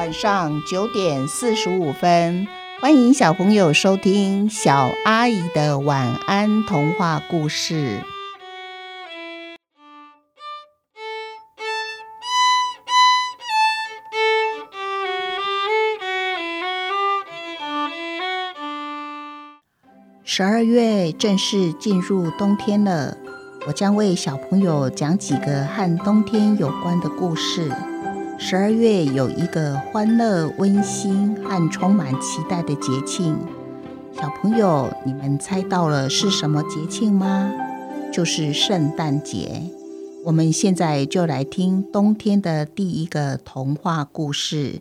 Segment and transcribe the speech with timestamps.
[0.00, 2.48] 晚上九点四十五分，
[2.80, 8.00] 欢迎小朋友收听小阿姨的晚安童话故事。
[20.24, 23.18] 十二月正式进入冬天了，
[23.66, 27.70] 我将为小朋友讲几个和冬天有关的故事。
[28.42, 33.36] 十二月有一个欢乐、温馨和充满期待的节庆，
[34.16, 37.52] 小朋友，你们猜到了是什么节庆吗？
[38.10, 39.64] 就是圣诞节。
[40.24, 44.72] 我们现在就来听冬天的第一个童话故事《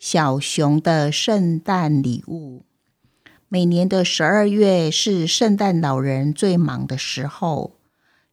[0.00, 2.64] 小熊的圣诞礼物》。
[3.48, 7.76] 每年的十二月是圣诞老人最忙的时候，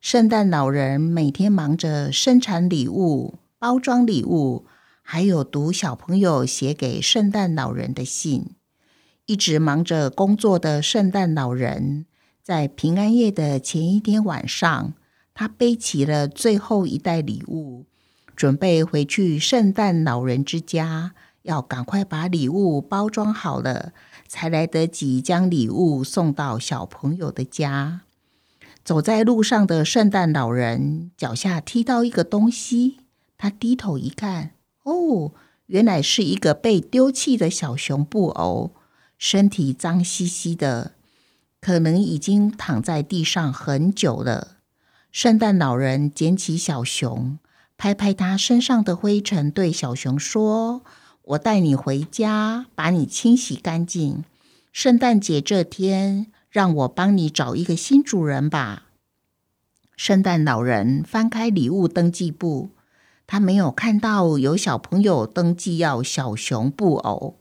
[0.01, 3.35] 圣诞老人每天忙着生产礼物。
[3.63, 4.65] 包装礼物，
[5.01, 8.57] 还有读小朋友写给圣诞老人的信。
[9.25, 12.05] 一直忙着工作的圣诞老人，
[12.43, 14.93] 在平安夜的前一天晚上，
[15.33, 17.85] 他背起了最后一袋礼物，
[18.35, 23.93] 准备回去圣诞老人之家，要赶快把礼物包装好了，
[24.27, 28.01] 才来得及将礼物送到小朋友的家。
[28.83, 32.97] 走在路上的圣诞老人脚下踢到一个东西。
[33.43, 34.51] 他低头一看，
[34.83, 35.33] 哦，
[35.65, 38.71] 原来是一个被丢弃的小熊布偶，
[39.17, 40.93] 身体脏兮兮的，
[41.59, 44.59] 可能已经躺在地上很久了。
[45.11, 47.37] 圣诞老人捡起小熊，
[47.75, 50.81] 拍拍它身上的灰尘，对小熊说
[51.35, 54.23] ：“我带你回家，把你清洗干净。
[54.71, 58.83] 圣诞节这天，让我帮你找一个新主人吧。”
[59.97, 62.69] 圣诞老人翻开礼物登记簿。
[63.25, 67.39] 他没有看到有小朋友登记要小熊布偶，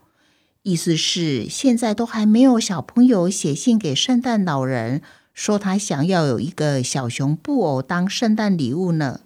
[0.63, 5.03] 意思是现在都还没有小朋友写信给圣诞老人，
[5.35, 9.21] 说他想要有一个小熊布偶当圣诞礼物呢。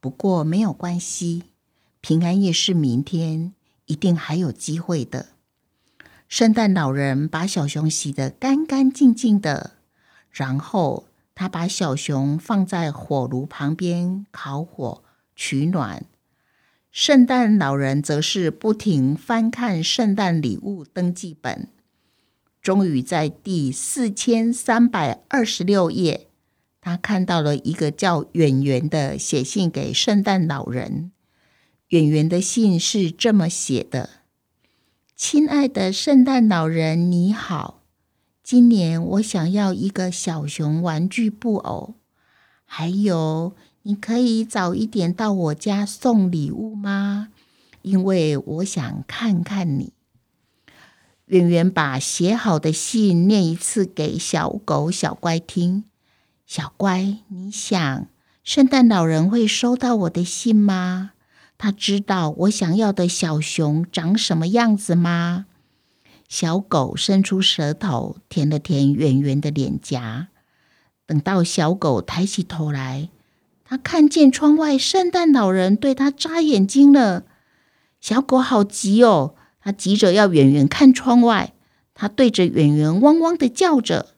[0.00, 1.44] 不过没有关系，
[2.00, 3.52] 平安夜是明天，
[3.86, 5.26] 一定还有机会的。
[6.28, 9.72] 圣诞老人把小熊洗得干干净净的，
[10.30, 15.02] 然后他把小熊放在火炉旁边烤火。
[15.40, 16.04] 取暖，
[16.90, 21.68] 圣诞老人则是不停翻看圣诞礼物登记本，
[22.60, 26.26] 终于在第四千三百二十六页，
[26.80, 31.12] 他看到了一个叫圆圆的写信给圣诞老人。
[31.90, 34.10] 圆圆的信是这么写的
[35.14, 37.84] ：“亲爱的圣诞老人，你好，
[38.42, 41.94] 今年我想要一个小熊玩具布偶，
[42.64, 43.52] 还有。”
[43.88, 47.28] 你可以早一点到我家送礼物吗？
[47.80, 49.94] 因为我想看看你。
[51.24, 55.84] 圆圆把写好的信念一次给小狗小乖听。
[56.44, 58.08] 小乖，你想
[58.44, 61.12] 圣诞老人会收到我的信吗？
[61.56, 65.46] 他知道我想要的小熊长什么样子吗？
[66.28, 70.28] 小狗伸出舌头舔了舔圆圆的脸颊。
[71.06, 73.08] 等到小狗抬起头来。
[73.70, 77.24] 他看见窗外圣诞老人对他眨眼睛了，
[78.00, 81.52] 小狗好急哦，它急着要远远看窗外，
[81.92, 84.14] 它对着圆圆汪汪的叫着。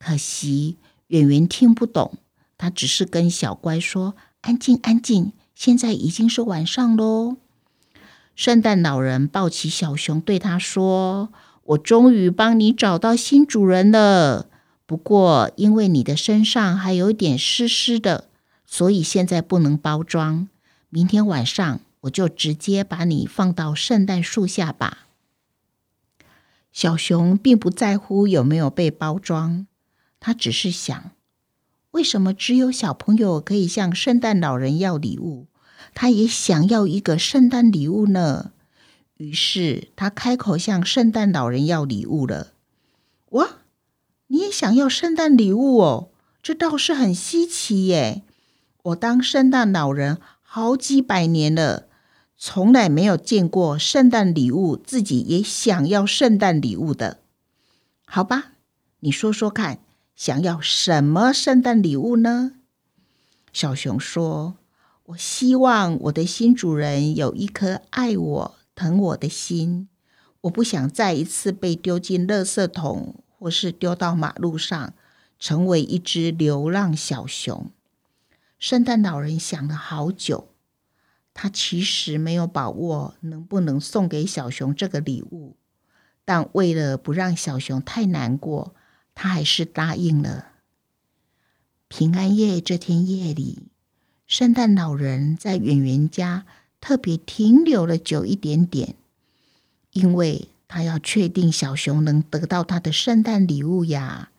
[0.00, 2.18] 可惜圆圆听不懂，
[2.58, 7.36] 他只是跟小乖说：“安静，安静，现在已经是晚上喽。”
[8.34, 11.28] 圣诞老人抱起小熊，对他说
[11.62, 14.48] ：“我终于帮你找到新主人了，
[14.86, 18.30] 不过因为你的身上还有点湿湿的。”
[18.72, 20.48] 所以现在不能包装，
[20.88, 25.08] 明天晚上我就直接把你放到圣诞树下吧。
[26.72, 29.66] 小熊并不在乎有没有被包装，
[30.18, 31.10] 他只是想：
[31.90, 35.48] 为什么只有小朋友可以向圣诞老人要礼物，
[35.92, 38.52] 他也想要一个圣诞礼物呢？
[39.18, 42.54] 于是他开口向圣诞老人要礼物了。
[43.32, 43.58] 哇，
[44.28, 46.08] 你也想要圣诞礼物哦？
[46.42, 48.22] 这倒是很稀奇耶。
[48.82, 51.86] 我当圣诞老人好几百年了，
[52.36, 57.20] 从来没有见过圣诞礼物自己也想要圣诞礼物的。
[58.04, 58.54] 好吧，
[59.00, 59.78] 你说说看，
[60.16, 62.54] 想要什么圣诞礼物呢？
[63.52, 64.56] 小熊说
[65.06, 69.88] ：“我希望我的新主人有一颗爱我、疼我的心。
[70.42, 74.92] 我不想再一次被丢进垃圾桶，或是丢到马路上，
[75.38, 77.70] 成为一只流浪小熊。”
[78.62, 80.50] 圣诞老人想了好久，
[81.34, 85.56] 他其实没有把握能不能送给小熊这个礼物，
[86.24, 88.72] 但为了不让小熊太难过，
[89.16, 90.52] 他还是答应了。
[91.88, 93.64] 平安夜这天夜里，
[94.28, 96.46] 圣诞老人在圆圆家
[96.80, 98.94] 特别停留了久一点点，
[99.90, 104.30] 因为他要确定小熊能得到他的圣诞礼物呀。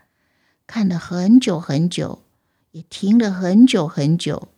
[0.66, 2.23] 看了很久很久，
[2.74, 4.50] 也停了很久很久。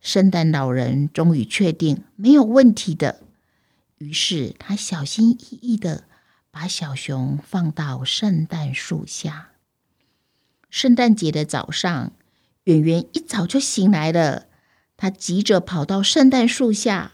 [0.00, 3.20] 圣诞老人终于确定没有问题的，
[3.98, 6.04] 于是他小心翼翼的
[6.50, 9.50] 把小熊放到圣诞树下。
[10.68, 12.12] 圣诞节的早上，
[12.64, 14.46] 圆圆一早就醒来了，
[14.96, 17.12] 他急着跑到圣诞树下，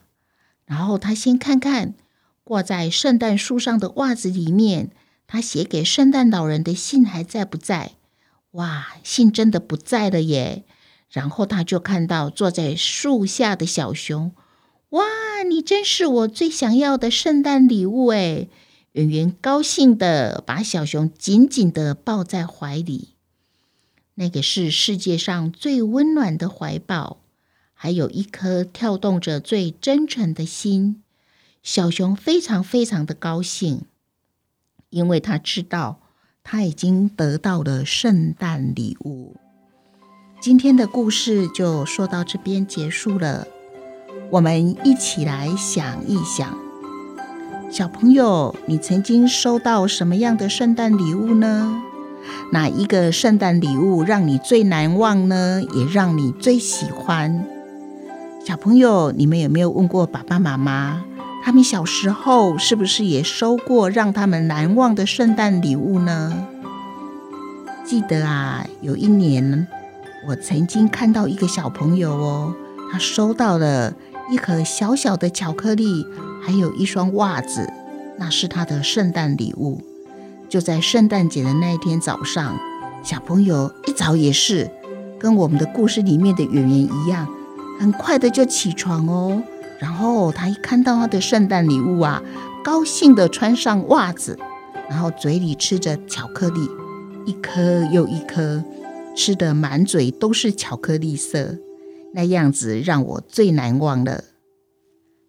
[0.65, 1.95] 然后他先看看
[2.43, 4.91] 挂在圣诞树上的袜子里面，
[5.27, 7.97] 他写给圣诞老人的信还在不在？
[8.53, 10.65] 哇，信真的不在了耶！
[11.11, 14.35] 然后他就看到坐在树下的小熊，
[14.91, 15.05] 哇，
[15.49, 18.49] 你真是我最想要的圣诞礼物诶
[18.93, 23.15] 圆圆高兴的把小熊紧紧的抱在怀里，
[24.15, 27.21] 那个是世界上最温暖的怀抱，
[27.73, 31.03] 还有一颗跳动着最真诚的心。
[31.63, 33.83] 小熊非常非常的高兴，
[34.91, 36.01] 因为他知道
[36.51, 39.37] 他已经得到了圣诞礼物。
[40.41, 43.47] 今天的故事就说到这边结束了。
[44.31, 46.57] 我们一起来想一想，
[47.71, 51.83] 小朋友，你曾经收到什么样的圣诞礼物呢？
[52.51, 55.63] 哪一个圣诞礼物让你最难忘呢？
[55.75, 57.45] 也让你最喜欢？
[58.43, 61.05] 小朋友，你们有没有问过爸爸妈妈，
[61.45, 66.47] 他们小时候是不是也收过让他们难忘的圣诞礼物呢？
[67.85, 69.67] 记得啊，有一年。
[70.27, 72.55] 我曾经看到一个小朋友哦，
[72.93, 73.95] 他收到了
[74.31, 76.05] 一盒小小的巧克力，
[76.43, 77.73] 还有一双袜子，
[78.19, 79.81] 那是他的圣诞礼物。
[80.49, 82.59] 就在圣诞节的那一天早上，
[83.03, 84.71] 小朋友一早也是
[85.19, 87.27] 跟我们的故事里面的圆圆一样，
[87.79, 89.43] 很快的就起床哦。
[89.79, 92.23] 然后他一看到他的圣诞礼物啊，
[92.65, 94.39] 高兴的穿上袜子，
[94.89, 96.69] 然后嘴里吃着巧克力，
[97.25, 98.65] 一颗又一颗。
[99.17, 101.59] 吃的满嘴都是巧克力色，
[102.15, 104.23] 那样子让我最难忘了。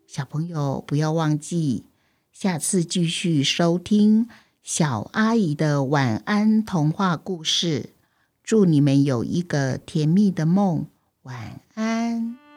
[0.06, 1.86] 小朋友不要忘记，
[2.32, 4.28] 下次继续收听
[4.62, 7.90] 小阿姨的晚安童话故事。
[8.44, 10.86] 祝你们有一个甜蜜的梦，
[11.24, 12.49] 晚安。